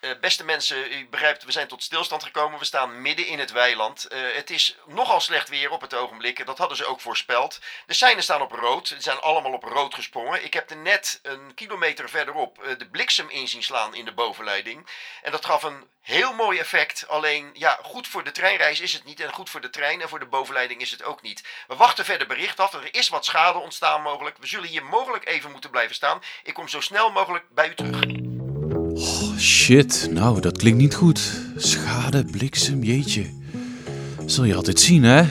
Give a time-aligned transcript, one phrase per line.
[0.00, 2.58] Eh, beste mensen, u begrijpt, we zijn tot stilstand gekomen.
[2.58, 4.04] We staan midden in het weiland.
[4.04, 6.46] Eh, het is nogal slecht weer op het ogenblik.
[6.46, 7.60] Dat hadden ze ook voorspeld.
[7.86, 8.88] De seinen staan op rood.
[8.88, 10.44] Ze zijn allemaal op rood gesprongen.
[10.44, 14.12] Ik heb er net een kilometer verderop eh, de bliksem in zien slaan in de
[14.12, 14.86] bovenleiding.
[15.22, 17.08] En dat gaf een heel mooi effect.
[17.08, 19.20] Alleen, ja, goed voor de treinreis is het niet.
[19.20, 21.44] En goed voor de trein en voor de bovenleiding is het ook niet.
[21.68, 22.72] We wachten verder bericht af.
[22.72, 24.36] Er is wat schade ontstaan mogelijk.
[24.38, 26.22] We zullen hier mogelijk even moeten blijven staan.
[26.42, 28.29] Ik kom zo snel mogelijk bij u terug.
[29.40, 31.40] Shit, nou, dat klinkt niet goed.
[31.56, 33.24] Schade, bliksem, jeetje.
[34.26, 35.22] Zul je altijd zien, hè?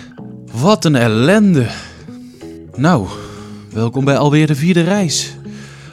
[0.52, 1.68] Wat een ellende.
[2.76, 3.08] Nou,
[3.72, 5.36] welkom bij alweer de vierde reis.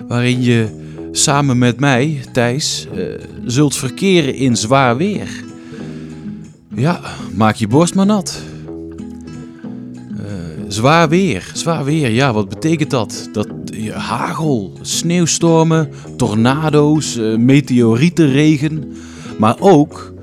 [0.08, 0.68] Waarin je
[1.12, 3.04] samen met mij, Thijs, eh,
[3.44, 5.28] zult verkeren in zwaar weer.
[6.74, 7.00] Ja,
[7.34, 8.42] maak je borst maar nat.
[10.68, 13.28] Zwaar weer, zwaar weer, ja, wat betekent dat?
[13.32, 13.48] Dat
[13.92, 18.92] hagel, sneeuwstormen, tornado's, eh, meteorietenregen,
[19.38, 20.14] maar ook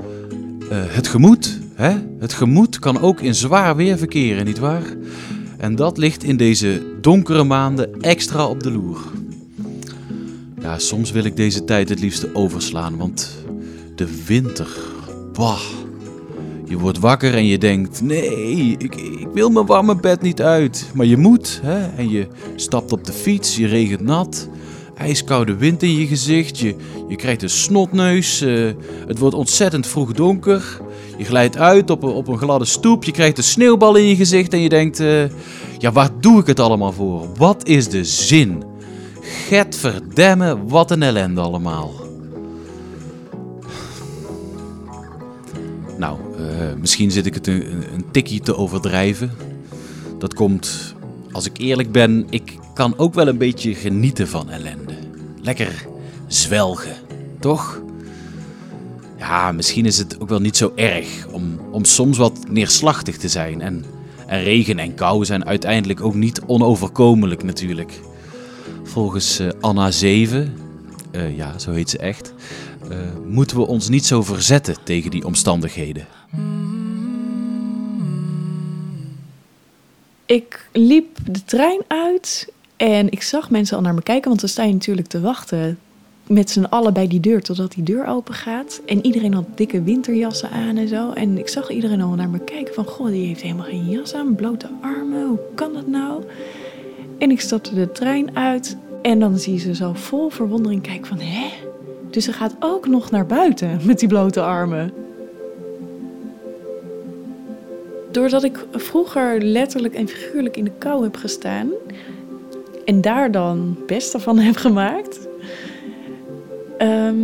[0.70, 1.60] eh, het gemoed.
[1.74, 1.96] Hè?
[2.20, 4.84] Het gemoed kan ook in zwaar weer verkeren, nietwaar?
[5.58, 9.00] En dat ligt in deze donkere maanden extra op de loer.
[10.62, 13.30] Ja, soms wil ik deze tijd het liefste overslaan, want
[13.96, 14.68] de winter,
[15.34, 15.83] bah.
[16.74, 20.90] Je wordt wakker en je denkt, nee, ik, ik wil mijn warme bed niet uit.
[20.94, 21.88] Maar je moet, hè?
[21.98, 24.50] En je stapt op de fiets, je regent nat.
[24.98, 26.76] Ijskoude wind in je gezicht, je,
[27.16, 28.42] krijgt een snotneus.
[28.42, 28.70] eh,
[29.08, 30.82] het wordt ontzettend vroeg donker.
[31.18, 34.16] Je glijdt uit op een, op een gladde stoep, je krijgt een sneeuwbal in je
[34.16, 35.00] gezicht en je denkt...
[35.00, 35.24] eh,
[35.78, 37.28] ja, waar doe ik het allemaal voor?
[37.38, 38.64] Wat is de zin?
[39.22, 41.92] Get verdemme, wat een ellende allemaal.
[45.98, 46.18] Nou,
[46.80, 49.32] misschien zit ik het een, een tikje te overdrijven.
[50.20, 50.96] Dat komt,
[51.32, 54.94] als ik eerlijk ben, ik kan ook wel een beetje genieten van ellende.
[55.42, 55.88] Lekker
[56.28, 56.96] zwelgen,
[57.40, 57.82] toch?
[59.18, 63.28] Ja, misschien is het ook wel niet zo erg om, om soms wat neerslachtig te
[63.28, 63.62] zijn.
[63.62, 63.86] En,
[64.28, 68.00] en regen en kou zijn uiteindelijk ook niet onoverkomelijk natuurlijk.
[68.84, 70.54] Volgens eh, Anna 7,
[71.12, 72.34] eh, ja, zo heet ze echt,
[72.90, 76.08] eh, moeten we ons niet zo verzetten tegen die omstandigheden.
[80.26, 84.50] Ik liep de trein uit en ik zag mensen al naar me kijken, want dan
[84.50, 85.80] sta je natuurlijk te wachten
[86.28, 88.82] met z'n allen bij die deur totdat die deur open gaat.
[88.86, 91.12] En iedereen had dikke winterjassen aan en zo.
[91.12, 94.14] En ik zag iedereen al naar me kijken van, goh, die heeft helemaal geen jas
[94.14, 96.24] aan, blote armen, hoe kan dat nou?
[97.18, 101.06] En ik stapte de trein uit en dan zie je ze zo vol verwondering kijken
[101.06, 101.48] van, hè?
[102.10, 104.94] Dus ze gaat ook nog naar buiten met die blote armen.
[108.14, 111.70] Doordat ik vroeger letterlijk en figuurlijk in de kou heb gestaan
[112.86, 115.28] en daar dan beste van heb gemaakt,
[116.78, 117.16] ehm,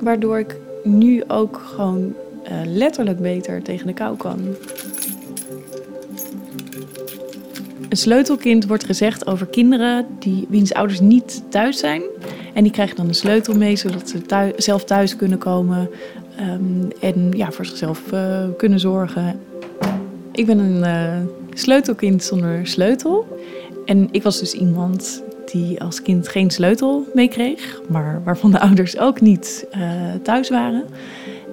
[0.00, 4.38] waardoor ik nu ook gewoon eh, letterlijk beter tegen de kou kan.
[7.88, 12.02] Een sleutelkind wordt gezegd over kinderen die, wiens ouders niet thuis zijn.
[12.54, 15.90] En die krijgen dan een sleutel mee, zodat ze zelf thuis kunnen komen.
[16.36, 19.40] ehm, en ja, voor zichzelf eh, kunnen zorgen.
[20.40, 21.16] Ik ben een eh,
[21.54, 23.38] sleutelkind zonder sleutel.
[23.84, 27.80] En ik was dus iemand die als kind geen sleutel meekreeg.
[27.88, 29.80] Maar waarvan de ouders ook niet eh,
[30.22, 30.84] thuis waren.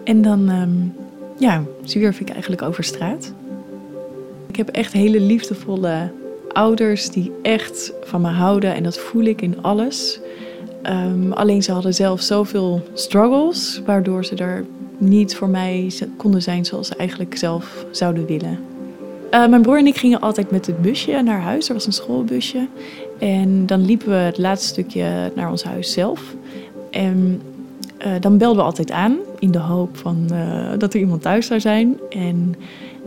[0.03, 1.03] En dan ehm,
[1.37, 3.33] ja, zwierf ik eigenlijk over straat.
[4.47, 6.11] Ik heb echt hele liefdevolle
[6.51, 8.73] ouders die echt van me houden.
[8.73, 10.19] En dat voel ik in alles.
[10.81, 14.65] Ehm, alleen ze hadden zelf zoveel struggles, waardoor ze er
[14.97, 18.75] niet voor mij konden zijn zoals ze eigenlijk zelf zouden willen.
[19.29, 21.67] Eh, mijn broer en ik gingen altijd met het busje naar huis.
[21.67, 22.67] Er was een schoolbusje.
[23.19, 26.35] En dan liepen we het laatste stukje naar ons huis zelf.
[26.91, 27.41] En
[27.97, 31.45] eh, dan belden we altijd aan in de hoop van, eh, dat er iemand thuis
[31.45, 31.97] zou zijn.
[32.09, 32.55] En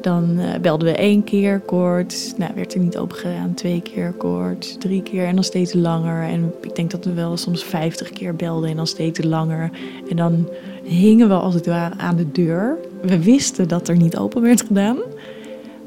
[0.00, 2.34] dan belden we één keer kort.
[2.36, 3.54] Nou, werd er niet open gedaan.
[3.54, 4.80] Twee keer kort.
[4.80, 5.26] Drie keer.
[5.26, 6.22] En dan steeds langer.
[6.22, 8.70] En ik denk dat we wel soms vijftig keer belden.
[8.70, 9.70] En dan steeds langer.
[10.10, 10.48] En dan
[10.84, 12.76] hingen we als het ware aan de deur.
[13.02, 14.98] We wisten dat er niet open werd gedaan.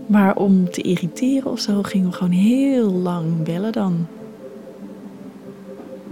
[0.08, 4.08] Maar om te irriteren of zo gingen we gewoon heel lang bellen dan.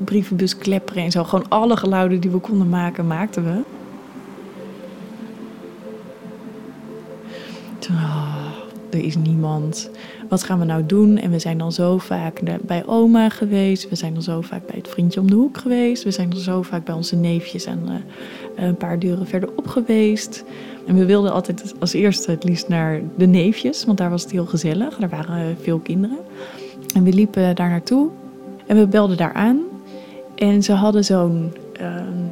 [0.04, 1.24] Brievenbus klepperen en zo.
[1.24, 3.62] Gewoon alle geluiden die we konden maken, maakten we.
[7.80, 8.36] Toen, ah,
[8.90, 9.90] er is niemand.
[10.30, 11.18] Wat gaan we nou doen?
[11.18, 13.90] En we zijn dan zo vaak bij oma geweest.
[13.90, 16.04] We zijn dan zo vaak bij het vriendje om de hoek geweest.
[16.04, 17.80] We zijn dan zo vaak bij onze neefjes en
[18.56, 20.44] eh, een paar deuren verderop geweest.
[20.86, 24.32] En we wilden altijd als eerste het liefst naar de neefjes, want daar was het
[24.32, 24.98] heel gezellig.
[24.98, 26.18] Daar waren veel kinderen.
[26.94, 28.10] En we liepen daar naartoe
[28.68, 29.60] en we belden daar aan.
[30.36, 31.54] En ze hadden zo'n.
[31.74, 32.30] ehm,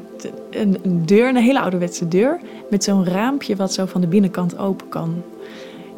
[0.49, 2.39] een, deur, een hele ouderwetse deur.
[2.69, 5.21] Met zo'n raampje wat zo van de binnenkant open kan.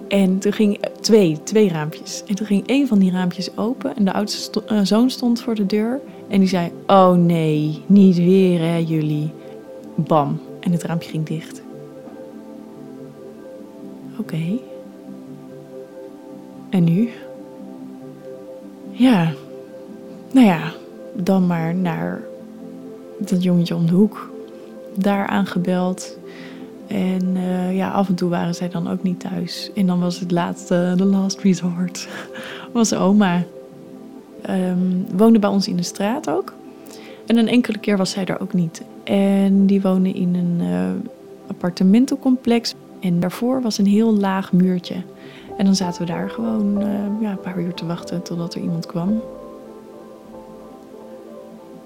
[0.08, 2.24] En toen ging twee, twee raampjes.
[2.28, 3.96] En toen ging een van die raampjes open.
[3.96, 6.00] En de oudste eh, zoon stond voor de deur.
[6.28, 9.32] En die zei: Oh nee, niet weer hè, jullie.
[9.96, 10.40] Bam.
[10.60, 11.61] En het raampje ging dicht.
[14.22, 14.60] Oké.
[16.70, 17.10] En nu?
[18.92, 19.32] Ja.
[20.32, 20.72] Nou ja,
[21.14, 22.22] dan maar naar
[23.18, 24.32] dat jongetje om de hoek.
[24.96, 26.18] Daar aangebeld.
[26.88, 29.72] En eh, ja, af en toe waren zij dan ook niet thuis.
[29.76, 32.08] En dan was het laatste, de last resort,
[32.74, 33.44] was oma.
[34.42, 34.78] Ehm,
[35.16, 36.54] woonde bij ons in de straat ook.
[37.26, 38.82] En een enkele keer was zij er ook niet.
[39.04, 41.10] En die woonde in een eh,
[41.48, 42.74] appartementencomplex.
[43.02, 44.96] En daarvoor was een heel laag muurtje.
[45.58, 46.88] En dan zaten we daar gewoon eh,
[47.22, 49.22] ja, een paar uur te wachten totdat er iemand kwam.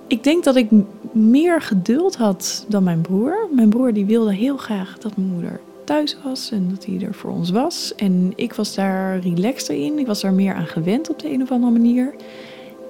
[0.07, 0.69] Ik denk dat ik
[1.11, 3.47] meer geduld had dan mijn broer.
[3.51, 7.13] Mijn broer die wilde heel graag dat mijn moeder thuis was en dat hij er
[7.13, 7.93] voor ons was.
[7.95, 9.99] En ik was daar relaxter in.
[9.99, 12.13] Ik was daar meer aan gewend op de een of andere manier.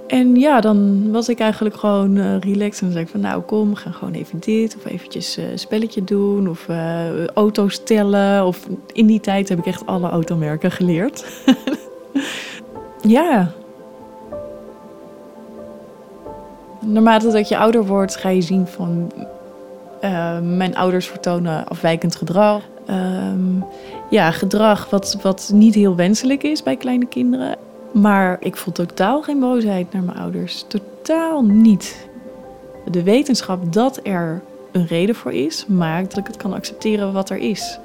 [0.07, 2.79] En ja, dan was ik eigenlijk gewoon eh, relaxed.
[2.79, 4.75] En dan zei ik van nou kom, we gaan gewoon even dit.
[4.75, 6.49] Of eventjes eh, een spelletje doen.
[6.49, 8.45] Of eh, auto's tellen.
[8.45, 11.25] Of in die tijd heb ik echt alle automerken geleerd.
[13.17, 13.51] ja.
[16.79, 19.11] Naarmate dat je ouder wordt, ga je zien van...
[20.41, 22.61] mijn ouders vertonen afwijkend gedrag.
[22.85, 23.59] Ehm,
[24.09, 27.57] ja, gedrag wat, wat niet heel wenselijk is bij kleine kinderen.
[28.01, 30.65] Maar ik voel totaal geen boosheid naar mijn ouders.
[30.67, 32.07] Totaal niet.
[32.91, 37.29] De wetenschap dat er een reden voor is, maakt dat ik het kan accepteren wat
[37.29, 37.79] er is.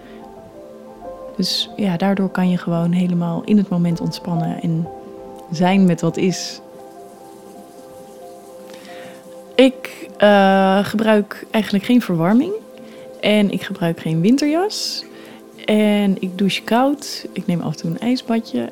[1.36, 4.88] Dus ja, daardoor kan je gewoon helemaal in het moment ontspannen en
[5.50, 6.60] zijn met wat is.
[9.54, 12.52] Ik eh, gebruik eigenlijk geen verwarming.
[13.20, 15.04] En ik gebruik geen winterjas.
[15.64, 17.26] En ik douche koud.
[17.32, 18.70] Ik neem af en toe een ijsbadje.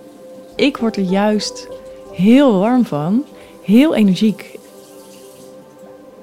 [0.59, 1.69] Ik word er juist
[2.13, 3.25] heel warm van.
[3.63, 4.59] Heel energiek.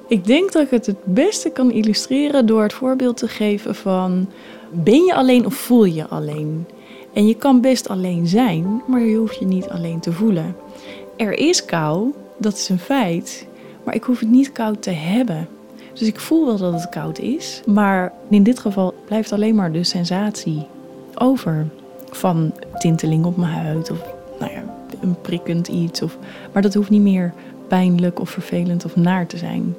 [0.07, 4.27] Ik denk dat ik het het beste kan illustreren door het voorbeeld te geven van...
[4.71, 6.65] Ben je alleen of voel je alleen?
[7.13, 10.55] En je kan best alleen zijn, maar je hoeft je niet alleen te voelen.
[11.17, 13.47] Er is kou, dat is een feit,
[13.83, 15.47] maar ik hoef het niet koud te hebben.
[15.93, 19.71] Dus ik voel wel dat het koud is, maar in dit geval blijft alleen maar
[19.71, 20.67] de sensatie
[21.15, 21.67] over.
[22.09, 24.14] Van tinteling op mijn huid of
[25.05, 26.01] een prikkend iets.
[26.01, 26.17] Of,
[26.53, 27.33] maar dat hoeft niet meer
[27.67, 29.75] pijnlijk of vervelend of naar te zijn.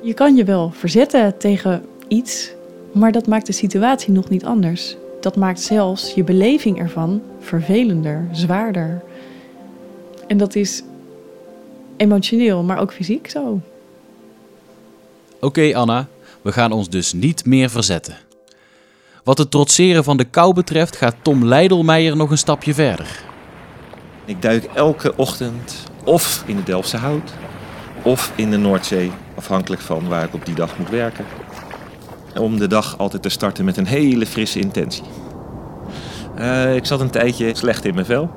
[0.00, 2.52] Je kan je wel verzetten tegen iets,
[2.92, 4.96] maar dat maakt de situatie nog niet anders.
[5.20, 9.02] Dat maakt zelfs je beleving ervan vervelender, zwaarder.
[10.26, 10.82] En dat is
[11.96, 13.60] emotioneel, maar ook fysiek zo.
[15.40, 16.06] Oké Anna,
[16.42, 18.16] we gaan ons dus niet meer verzetten.
[19.24, 23.31] Wat het trotseren van de kou betreft gaat Tom Leidelmeijer nog een stapje verder.
[24.24, 27.32] Ik duik elke ochtend of in de Delftse Hout
[28.02, 31.24] of in de Noordzee, afhankelijk van waar ik op die dag moet werken.
[32.38, 35.04] Om de dag altijd te starten met een hele frisse intentie.
[36.36, 38.34] Eh, ik zat een tijdje slecht in mijn vel.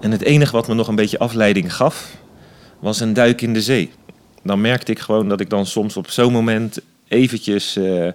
[0.00, 2.16] En het enige wat me nog een beetje afleiding gaf,
[2.78, 3.92] was een duik in de zee.
[4.42, 8.08] Dan merkte ik gewoon dat ik dan soms op zo'n moment eventjes eh,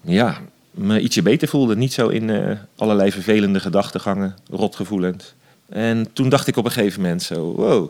[0.00, 0.38] ja,
[0.70, 1.76] me ietsje beter voelde.
[1.76, 5.34] Niet zo in eh, allerlei vervelende gedachtegangen, rotgevoelens.
[5.70, 7.88] En toen dacht ik op een gegeven moment zo, wow,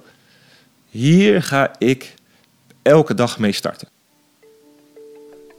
[0.91, 2.15] hier ga ik
[2.83, 3.89] elke dag mee starten.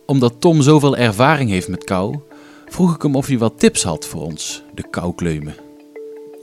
[0.05, 2.19] Omdat Tom zoveel ervaring heeft met kou,
[2.67, 5.55] vroeg ik hem of hij wat tips had voor ons, de koukleumen.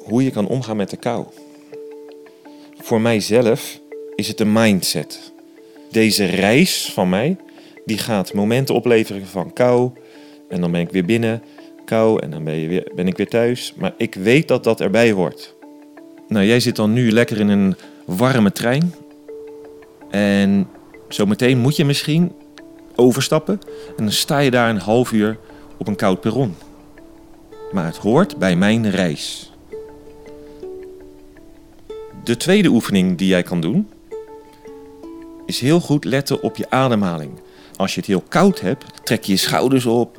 [0.04, 1.26] Hoe je kan omgaan met de kou.
[2.78, 3.80] Voor mijzelf
[4.14, 5.32] is het een mindset.
[5.90, 7.36] Deze reis van mij,
[7.84, 9.90] die gaat momenten opleveren van kou.
[10.48, 11.42] En dan ben ik weer binnen,
[11.84, 13.74] kou en dan ben, je weer, ben ik weer thuis.
[13.76, 15.56] Maar ik weet dat dat erbij hoort.
[16.28, 18.94] Nou, jij zit dan nu lekker in een warme trein.
[20.10, 20.68] En
[21.08, 22.32] zometeen moet je misschien
[22.94, 23.60] overstappen.
[23.96, 25.38] En dan sta je daar een half uur
[25.76, 26.54] op een koud perron.
[27.72, 29.52] Maar het hoort bij mijn reis.
[32.24, 33.88] De tweede oefening die jij kan doen,
[35.46, 37.30] is heel goed letten op je ademhaling.
[37.76, 40.16] Als je het heel koud hebt, trek je je schouders op,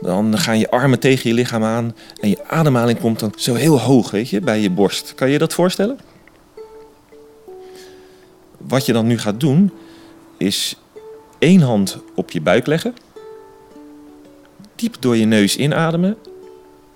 [0.00, 3.80] dan gaan je armen tegen je lichaam aan en je ademhaling komt dan zo heel
[3.80, 5.14] hoog, weet je, bij je borst.
[5.14, 5.98] Kan je dat voorstellen?
[8.56, 9.70] Wat je dan nu gaat doen,
[10.36, 10.76] is
[11.38, 12.94] één hand op je buik leggen,
[14.76, 16.16] diep door je neus inademen,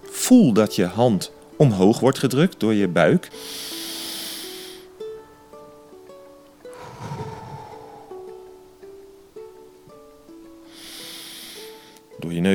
[0.03, 3.29] voel dat je hand omhoog wordt gedrukt door je buik.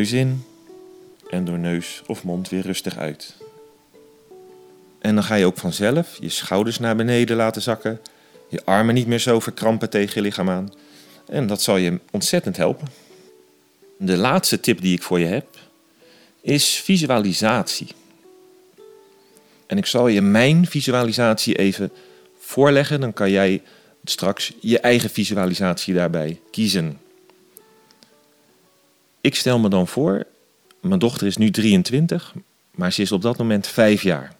[0.06, 0.44] In
[1.30, 3.36] en door neus of mond weer rustig uit.
[5.00, 8.00] En dan ga je ook vanzelf je schouders naar beneden laten zakken,
[8.50, 10.74] je armen niet meer zo verkrampen tegen je lichaam aan.
[11.27, 12.88] En dat zal je ontzettend helpen.
[13.98, 15.48] De laatste tip die ik voor je heb
[16.42, 17.88] is visualisatie.
[19.68, 21.92] En ik zal je mijn visualisatie even
[22.39, 23.62] voorleggen, dan kan jij
[24.04, 27.00] straks je eigen visualisatie daarbij kiezen.
[29.27, 30.25] Ik stel me dan voor,
[30.81, 32.34] mijn dochter is nu 23,
[32.72, 34.36] maar ze is op dat moment 5 jaar.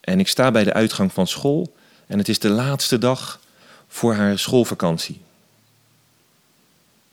[0.00, 1.74] En ik sta bij de uitgang van school
[2.06, 3.40] en het is de laatste dag
[3.88, 5.20] voor haar schoolvakantie.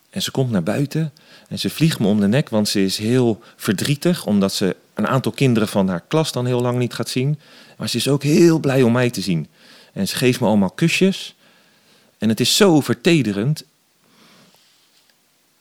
[0.10, 1.14] En ze komt naar buiten
[1.48, 5.08] en ze vliegt me om de nek, want ze is heel verdrietig omdat ze een
[5.08, 7.40] aantal kinderen van haar klas dan heel lang niet gaat zien.
[7.78, 9.48] Maar ze is ook heel blij om mij te zien.
[9.94, 11.36] En ze geeft me allemaal kusjes.
[12.18, 13.64] En het is zo vertederend.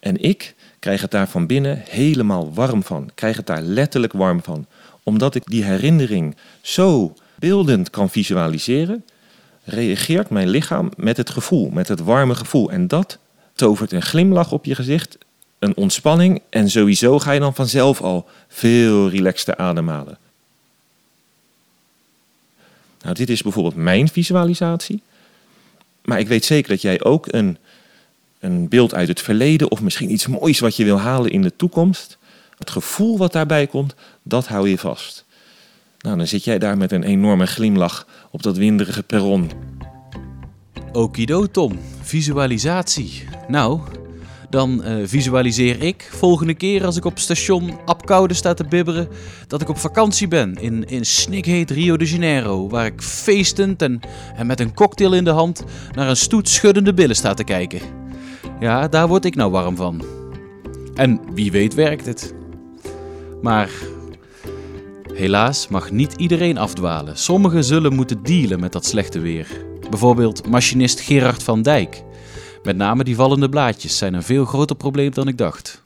[0.03, 3.11] En ik krijg het daar van binnen helemaal warm van.
[3.15, 4.67] Krijg het daar letterlijk warm van.
[5.03, 9.05] Omdat ik die herinnering zo beeldend kan visualiseren,
[9.65, 12.71] reageert mijn lichaam met het gevoel, met het warme gevoel.
[12.71, 13.19] En dat
[13.55, 15.19] tovert een glimlach op je gezicht,
[15.59, 20.19] een ontspanning en sowieso ga je dan vanzelf al veel relaxter ademhalen.
[23.03, 25.03] Nou, dit is bijvoorbeeld mijn visualisatie.
[26.03, 27.59] Maar ik weet zeker dat jij ook een,
[28.43, 31.57] een beeld uit het verleden of misschien iets moois wat je wil halen in de
[31.57, 32.19] toekomst.
[32.59, 35.25] Het gevoel wat daarbij komt, dat hou je vast.
[35.99, 39.51] Nou, dan zit jij daar met een enorme glimlach op dat winderige perron.
[40.93, 43.25] Okido Tom, visualisatie.
[43.49, 43.81] Nou,
[44.51, 49.09] dan uh, visualiseer ik volgende keer als ik op station Apkoude sta te bibberen
[49.47, 54.01] dat ik op vakantie ben in, in snikheet Rio de Janeiro, waar ik feestend en,
[54.37, 58.02] en met een cocktail in de hand naar een stoet schuddende billen sta te kijken.
[58.63, 60.03] Ja, daar word ik nou warm van.
[60.95, 62.35] En wie weet werkt het.
[63.41, 63.71] Maar
[65.15, 67.19] helaas mag niet iedereen afdwalen.
[67.19, 69.47] Sommigen zullen moeten dealen met dat slechte weer.
[69.91, 72.03] Bijvoorbeeld machinist Gerard van Dijk.
[72.63, 75.81] Met name die vallende blaadjes zijn een veel groter probleem dan ik dacht.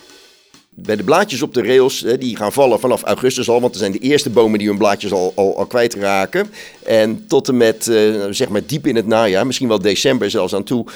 [0.70, 3.92] Bij de blaadjes op de rails, die gaan vallen vanaf augustus al, want er zijn
[3.92, 6.50] de eerste bomen die hun blaadjes al, al, al kwijtraken.
[6.82, 10.54] En tot en met, eh, zeg maar diep in het najaar, misschien wel december zelfs
[10.54, 10.86] aan toe,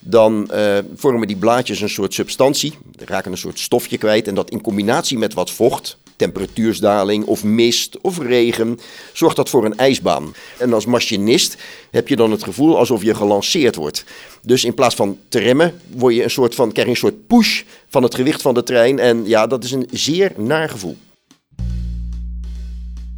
[0.00, 4.28] dan uh, vormen die blaadjes een soort substantie, raken een soort stofje kwijt.
[4.28, 8.78] En dat in combinatie met wat vocht, temperatuursdaling of mist of regen,
[9.12, 10.34] zorgt dat voor een ijsbaan.
[10.58, 11.56] En als machinist
[11.90, 14.04] heb je dan het gevoel alsof je gelanceerd wordt.
[14.42, 17.26] Dus in plaats van te remmen, word je een soort van, krijg je een soort
[17.26, 18.98] push van het gewicht van de trein.
[18.98, 20.96] En ja, dat is een zeer naar gevoel.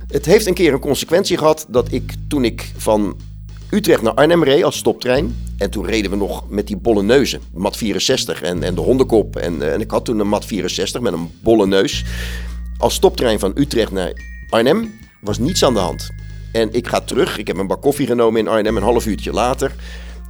[0.08, 3.16] Het heeft een keer een consequentie gehad dat ik toen ik van
[3.74, 5.36] Utrecht naar Arnhem reed als stoptrein.
[5.58, 9.36] En toen reden we nog met die bolle neuzen, mat 64 en, en de hondenkop.
[9.36, 12.04] En, eh, en ik had toen een mat 64 met een bolle neus.
[12.78, 14.12] Als stoptrein van Utrecht naar
[14.48, 16.10] Arnhem was niets aan de hand.
[16.52, 17.38] En ik ga terug.
[17.38, 19.74] Ik heb een bak koffie genomen in Arnhem een half uurtje later.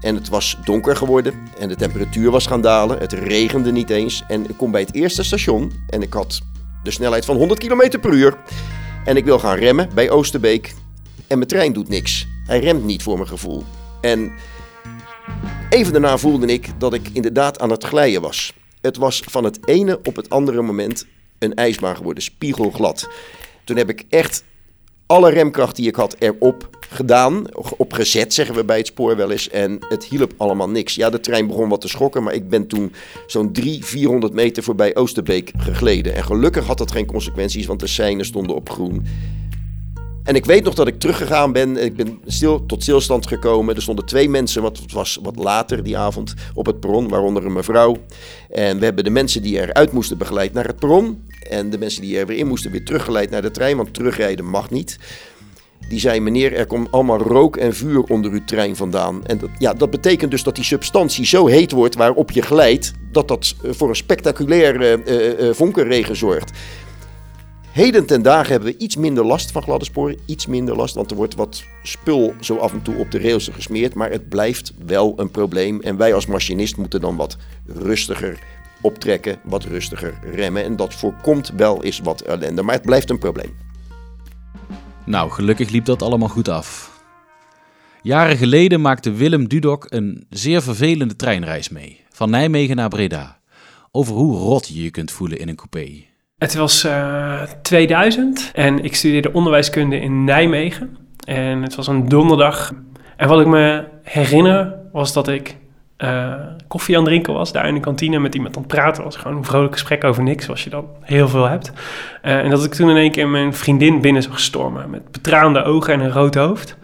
[0.01, 2.99] En het was donker geworden en de temperatuur was gaan dalen.
[2.99, 4.25] Het regende niet eens.
[4.29, 6.41] En ik kom bij het eerste station en ik had
[6.83, 8.37] de snelheid van 100 km per uur.
[9.05, 10.75] En ik wil gaan remmen bij Oosterbeek.
[11.27, 12.27] En mijn trein doet niks.
[12.47, 13.65] Hij remt niet voor mijn gevoel.
[14.01, 14.33] En
[15.71, 18.53] even daarna voelde ik dat ik inderdaad aan het glijden was.
[18.81, 21.07] Het was van het ene op het andere moment
[21.39, 23.09] een ijsbaan geworden, spiegelglad.
[23.65, 24.45] Toen heb ik echt
[25.07, 27.45] alle remkracht die ik had erop gedaan,
[27.77, 29.49] opgezet zeggen we bij het spoor wel eens.
[29.49, 30.95] En het hielp allemaal niks.
[30.95, 32.93] Ja, de trein begon wat te schokken, maar ik ben toen
[33.27, 36.15] zo'n 300, 400 meter voorbij Oosterbeek gegleden.
[36.15, 39.07] En gelukkig had dat geen consequenties, want de seinen stonden op groen.
[40.25, 41.85] En ik weet nog dat ik teruggegaan ben.
[41.85, 43.75] Ik ben stil, tot stilstand gekomen.
[43.75, 47.53] Er stonden twee mensen, wat was wat later die avond, op het perron, waaronder een
[47.53, 47.97] mevrouw.
[48.51, 51.25] En we hebben de mensen die eruit moesten begeleid naar het perron.
[51.51, 54.45] En de mensen die er weer in moesten weer teruggeleid naar de trein, want terugrijden
[54.45, 54.99] mag niet.
[55.89, 59.27] Die zei, meneer, er komt allemaal rook en vuur onder uw trein vandaan.
[59.27, 62.93] En dat, ja, dat betekent dus dat die substantie zo heet wordt waarop je glijdt,
[63.13, 66.51] dat dat eh, voor een spectaculaire uh, vonkenregen zorgt.
[67.73, 70.19] Heden ten dagen hebben we iets minder last van gladde sporen.
[70.27, 73.49] Iets minder last, want er wordt wat spul zo af en toe op de rails
[73.53, 73.95] gesmeerd.
[73.95, 75.81] Maar het blijft wel een probleem.
[75.81, 77.37] En wij als machinist moeten dan wat
[77.67, 78.39] rustiger
[78.81, 80.65] optrekken, wat rustiger remmen.
[80.65, 82.63] En dat voorkomt wel eens wat ellende.
[82.63, 83.57] Maar het blijft een probleem.
[85.05, 87.01] Nou, gelukkig liep dat allemaal goed af.
[88.03, 92.01] Jaren geleden maakte Willem Dudok een zeer vervelende treinreis mee.
[92.11, 93.41] Van Nijmegen naar Breda.
[93.91, 96.11] Over hoe rot je je kunt voelen in een coupé.
[96.43, 100.97] Het was uh, 2000 en ik studeerde onderwijskunde in Nijmegen.
[101.25, 102.73] En het was een donderdag.
[103.17, 105.57] En wat ik me herinner was dat ik
[105.97, 106.35] eh,
[106.69, 107.53] koffie aan het drinken was.
[107.53, 109.17] Daar in de kantine met iemand aan het praten was.
[109.17, 111.73] Gewoon een vrolijk gesprek over niks, zoals je dan heel veel hebt.
[112.23, 114.91] Eh, en dat ik toen in één keer mijn vriendin binnen zag stormen.
[114.91, 116.77] Met betraande ogen en een rood hoofd.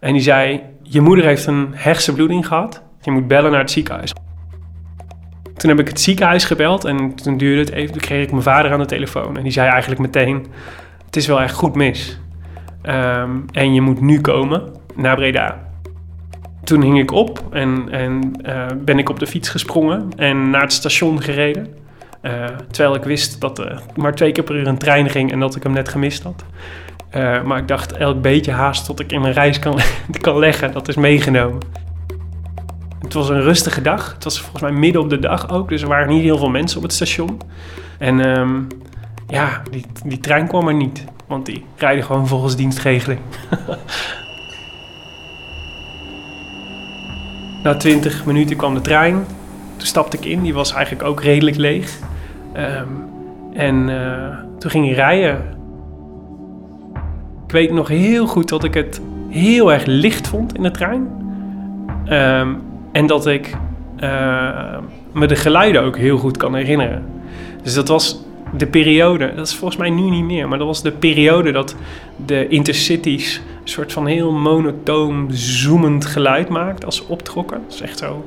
[0.00, 2.82] En die zei, je moeder heeft een hersenbloeding gehad.
[3.00, 4.12] Je moet bellen naar het ziekenhuis.
[5.62, 7.92] Toen heb ik het ziekenhuis gebeld en toen duurde het even.
[7.92, 9.36] Toen kreeg ik mijn vader aan de telefoon.
[9.36, 10.46] En die zei eigenlijk meteen,
[11.06, 12.20] het is wel echt goed mis.
[12.82, 14.62] Ehm, en je moet nu komen
[14.94, 15.68] naar Breda.
[16.64, 20.60] Toen hing ik op en, en eh, ben ik op de fiets gesprongen en naar
[20.60, 21.66] het station gereden.
[22.20, 25.40] Eh, terwijl ik wist dat er maar twee keer per uur een trein ging en
[25.40, 26.44] dat ik hem net gemist had.
[27.10, 29.78] Eh, maar ik dacht, elk beetje haast tot ik in mijn reis kan,
[30.20, 31.58] kan leggen, dat is meegenomen.
[33.02, 34.12] Het was een rustige dag.
[34.14, 36.50] Het was volgens mij midden op de dag ook, dus er waren niet heel veel
[36.50, 37.40] mensen op het station.
[37.98, 38.60] En ehm,
[39.28, 43.20] ja, die, die trein kwam er niet, want die rijden gewoon volgens dienstregeling.
[47.62, 49.14] Na 20 minuten kwam de trein.
[49.76, 51.98] Toen stapte ik in, die was eigenlijk ook redelijk leeg.
[52.52, 52.88] Ehm,
[53.52, 55.60] en uh, toen ging hij rijden.
[57.46, 61.08] Ik weet nog heel goed dat ik het heel erg licht vond in de trein.
[62.08, 63.56] Um, en dat ik
[64.00, 64.78] uh,
[65.12, 67.04] me de geluiden ook heel goed kan herinneren.
[67.62, 68.22] Dus dat was
[68.56, 71.76] de periode, dat is volgens mij nu niet meer, maar dat was de periode dat
[72.26, 77.60] de intercities een soort van heel monotoom, zoemend geluid maakt als ze optrokken.
[77.66, 78.24] Dat is echt zo.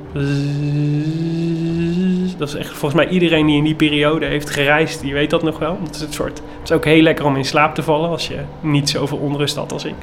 [2.38, 5.44] Dat is echt volgens mij iedereen die in die periode heeft gereisd, die weet dat
[5.44, 5.78] nog wel.
[5.84, 6.42] Dat is het soort.
[6.60, 9.56] Het is ook heel lekker om in slaap te vallen als je niet zoveel onrust
[9.56, 9.96] had als ik.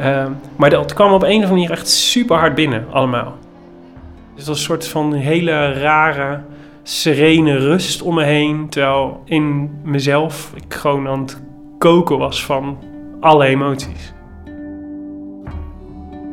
[0.00, 3.36] Uh, maar dat kwam op een of andere manier echt super hard binnen, allemaal.
[4.36, 6.40] Dus was een soort van hele rare
[6.82, 8.68] serene rust om me heen.
[8.68, 11.42] Terwijl in mezelf ik gewoon aan het
[11.78, 12.78] koken was van
[13.20, 14.12] alle emoties.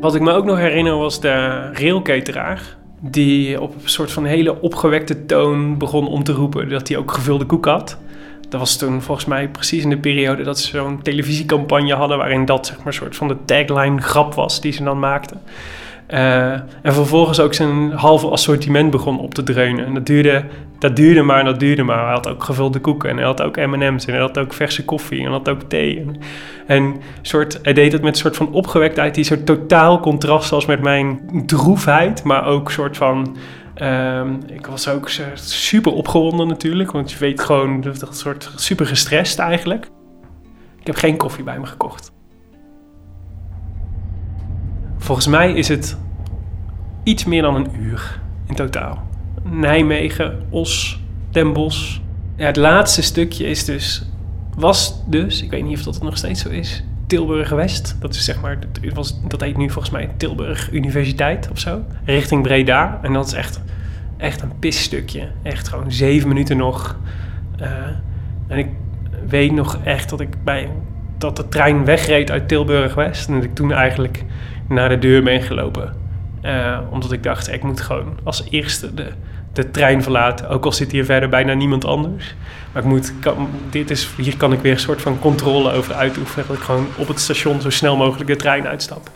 [0.01, 2.75] Wat ik me ook nog herinner was de railcateraar.
[2.99, 7.11] Die op een soort van hele opgewekte toon begon om te roepen dat hij ook
[7.11, 7.97] gevulde koek had.
[8.49, 12.17] Dat was toen volgens mij precies in de periode dat ze zo'n televisiecampagne hadden...
[12.17, 15.41] waarin dat zeg maar een soort van de tagline grap was die ze dan maakten.
[16.13, 19.85] Uh, en vervolgens ook zijn halve assortiment begon op te dreunen.
[19.85, 20.45] En dat duurde,
[20.79, 22.03] dat duurde maar en dat duurde maar.
[22.03, 24.85] Hij had ook gevulde koeken en hij had ook M&M's en hij had ook verse
[24.85, 26.05] koffie en hij had ook thee.
[26.67, 30.65] En, soort, hij deed het met een soort van opgewektheid die soort totaal contrast was
[30.65, 32.23] met mijn droefheid.
[32.23, 33.37] Maar ook soort van...
[33.77, 39.39] Uh, ik was ook super opgewonden natuurlijk, want je weet gewoon, dat soort super gestrest
[39.39, 39.85] eigenlijk.
[40.79, 42.11] Ik heb geen koffie bij me gekocht.
[44.97, 45.97] Volgens mij is het
[47.03, 49.07] iets meer dan een uur in totaal.
[49.43, 51.97] Nijmegen, Os, Den Bosch.
[52.35, 54.05] Ja, het laatste stukje is dus,
[54.55, 57.97] was dus, ik weet niet of dat nog steeds zo is, Tilburg West.
[57.99, 61.81] Dat is zeg maar, dat, was, dat heet nu volgens mij Tilburg Universiteit of zo.
[62.05, 62.99] Richting Breda.
[63.01, 63.61] En dat is echt,
[64.17, 65.27] echt een pisstukje.
[65.43, 66.97] Echt gewoon zeven minuten nog.
[67.61, 67.67] Uh,
[68.47, 68.67] en ik
[69.27, 70.69] weet nog echt dat ik bij
[71.17, 73.27] dat de trein wegreed uit Tilburg West.
[73.27, 74.23] En dat ik toen eigenlijk
[74.67, 76.02] naar de deur ben gelopen.
[76.45, 79.07] Uh, omdat ik dacht, ik moet gewoon als eerste de,
[79.53, 80.49] de trein verlaten.
[80.49, 82.35] Ook al zit hier verder bijna niemand anders.
[82.71, 83.13] Maar ik moet,
[83.69, 86.47] dit is, hier kan ik weer een soort van controle over uitoefenen.
[86.47, 89.09] Dat ik gewoon op het station zo snel mogelijk de trein uitstap.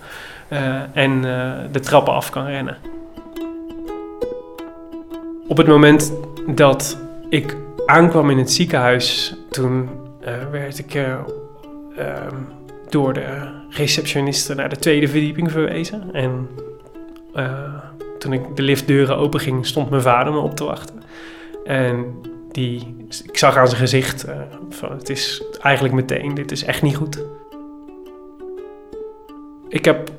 [0.49, 2.77] Uh, en uh, de trappen af kan rennen.
[5.47, 6.13] Op het moment
[6.47, 6.97] dat
[7.29, 9.89] ik aankwam in het ziekenhuis, toen
[10.51, 10.99] werd ik
[12.89, 13.25] door de
[13.69, 16.13] receptioniste naar de tweede verdieping verwezen.
[16.13, 16.47] En
[17.37, 17.73] uh,
[18.19, 21.03] toen ik de liftdeuren open ging, stond mijn vader me op te wachten.
[21.65, 22.21] En
[22.51, 26.95] die, ik zag aan zijn gezicht, uh, het is eigenlijk meteen, dit is echt niet
[26.95, 27.23] goed.
[29.69, 30.09] Ik heb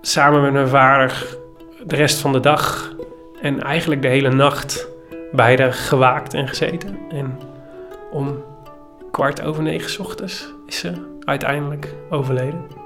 [0.00, 1.36] samen met mijn vader
[1.84, 2.94] de rest van de dag
[3.40, 4.88] en eigenlijk de hele nacht
[5.32, 6.98] bij haar gewaakt en gezeten.
[7.10, 7.38] En
[8.10, 8.44] om
[9.10, 10.92] kwart over negen ochtends is ze
[11.24, 12.83] uiteindelijk overleden.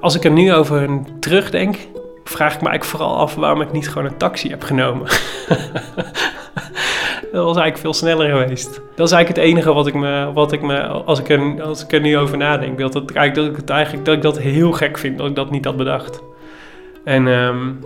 [0.00, 1.76] Als ik er nu over terugdenk,
[2.24, 5.06] vraag ik me eigenlijk vooral af waarom ik niet gewoon een taxi heb genomen.
[7.32, 8.80] dat was eigenlijk veel sneller geweest.
[8.96, 11.84] Dat is eigenlijk het enige wat ik me, wat ik me als, ik er, als
[11.84, 14.38] ik er nu over nadenk, dat, het, eigenlijk, dat, ik het eigenlijk, dat ik dat
[14.38, 16.20] heel gek vind dat ik dat niet had bedacht.
[17.04, 17.78] En um,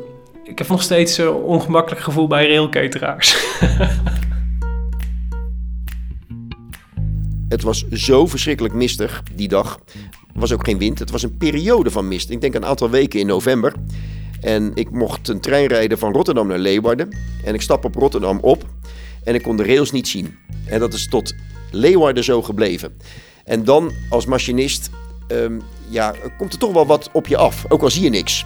[0.45, 3.37] ik heb nog steeds een ongemakkelijk gevoel bij railcateraars.
[7.49, 9.79] Het was zo verschrikkelijk mistig die dag.
[10.35, 10.99] Er was ook geen wind.
[10.99, 12.31] Het was een periode van mist.
[12.31, 13.73] Ik denk een aantal weken in november.
[14.41, 17.17] En ik mocht een trein rijden van Rotterdam naar Leeuwarden.
[17.45, 18.67] En ik stap op Rotterdam op.
[19.25, 20.37] En ik kon de rails niet zien.
[20.67, 21.35] En dat is tot
[21.71, 22.97] Leeuwarden zo gebleven.
[23.45, 24.91] En dan als machinist,
[25.29, 27.65] um, ja, komt er toch wel wat op je af.
[27.69, 28.45] Ook al zie je niks.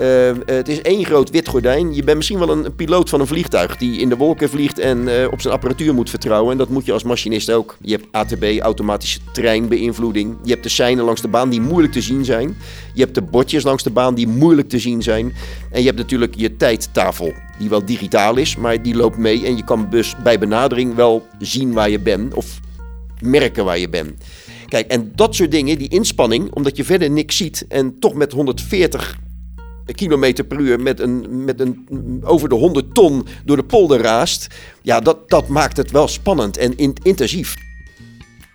[0.00, 1.94] Uh, het is één groot wit gordijn.
[1.94, 4.98] Je bent misschien wel een, piloot van een vliegtuig die in de wolken vliegt en
[4.98, 6.52] uh, op zijn apparatuur moet vertrouwen.
[6.52, 7.76] En dat moet je als machinist ook.
[7.80, 10.36] Je hebt ATB, automatische treinbeïnvloeding.
[10.42, 12.56] Je hebt de seinen langs de baan die moeilijk te zien zijn.
[12.94, 15.32] Je hebt de bordjes langs de baan die moeilijk te zien zijn.
[15.70, 19.46] En je hebt natuurlijk je tijdtafel, die wel digitaal is, maar die loopt mee.
[19.46, 22.60] En je kan dus bij benadering wel zien waar je bent of
[23.20, 24.24] merken waar je bent.
[24.66, 28.32] Kijk, en dat soort dingen, die inspanning, omdat je verder niks ziet en toch met
[28.32, 29.24] 140
[29.94, 34.46] kilometer per uur met een, met een over de 100 ton door de polder raast.
[34.82, 37.54] Ja, dat, dat maakt het wel spannend en in, intensief.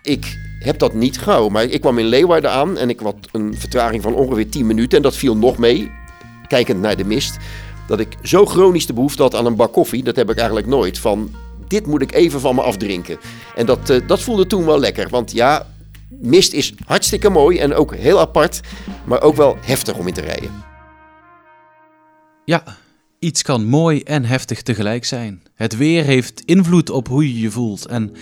[0.02, 3.54] Ik heb dat niet gauw, maar ik kwam in Leeuwarden aan en ik had een
[3.58, 5.90] vertraging van ongeveer 10 minuten en dat viel nog mee,
[6.48, 7.36] kijkend naar de mist.
[7.86, 10.66] Dat ik zo chronisch de behoefte had aan een bak koffie, dat heb ik eigenlijk
[10.66, 10.98] nooit.
[10.98, 11.30] Van
[11.68, 13.18] dit moet ik even van me afdrinken.
[13.54, 15.66] En dat, uh, dat voelde toen wel lekker, want ja,
[16.08, 18.60] mist is hartstikke mooi en ook heel apart,
[19.04, 20.71] maar ook wel heftig om in te rijden.
[22.44, 22.62] Ja,
[23.18, 25.42] iets kan mooi en heftig tegelijk zijn.
[25.54, 28.12] Het weer heeft invloed op hoe je je voelt en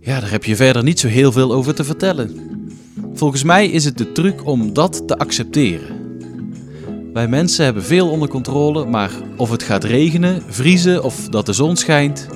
[0.00, 2.50] ja, daar heb je verder niet zo heel veel over te vertellen.
[3.14, 5.98] Volgens mij is het de truc om dat te accepteren.
[7.12, 11.52] Wij mensen hebben veel onder controle, maar of het gaat regenen, vriezen of dat de
[11.52, 12.28] zon schijnt,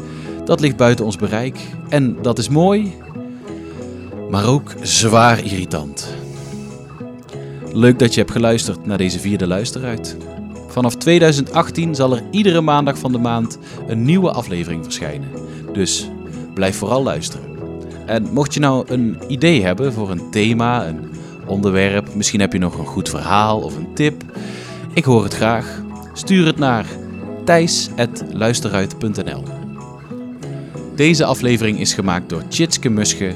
[0.44, 1.58] dat ligt buiten ons bereik.
[1.88, 2.94] En dat is mooi,
[4.30, 6.14] maar ook zwaar irritant.
[7.72, 10.16] Leuk dat je hebt geluisterd naar deze vierde luisteruit.
[10.74, 15.28] Vanaf 2018 zal er iedere maandag van de maand een nieuwe aflevering verschijnen.
[15.72, 16.10] Dus
[16.54, 17.46] blijf vooral luisteren.
[18.06, 21.00] En mocht je nou een idee hebben voor een thema, een
[21.46, 24.22] onderwerp, misschien heb je nog een goed verhaal of een tip,
[24.94, 25.82] ik hoor het graag.
[26.12, 26.86] Stuur het naar
[27.44, 29.42] thijs.luisteruit.nl
[30.94, 33.32] Deze aflevering is gemaakt door Tjitske Musche,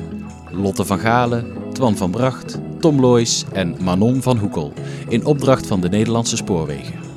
[0.51, 4.73] Lotte van Galen, Twan van Bracht, Tom Loijs en Manon van Hoekel
[5.09, 7.08] in opdracht van de Nederlandse Spoorwegen.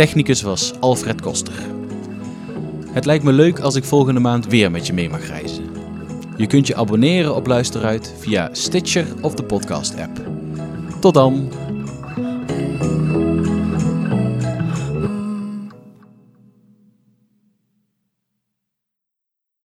[0.00, 1.54] Technicus was Alfred Koster.
[2.92, 5.64] Het lijkt me leuk als ik volgende maand weer met je mee mag reizen.
[6.36, 10.20] Je kunt je abonneren op Luisteruit via Stitcher of de podcast-app.
[11.00, 11.48] Tot dan!